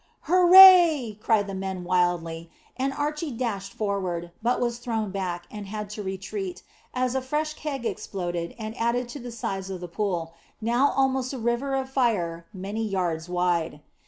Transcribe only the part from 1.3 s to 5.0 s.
the men wildly; and Archy dashed forward, but was